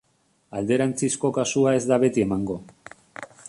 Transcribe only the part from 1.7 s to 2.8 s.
ez da beti emango.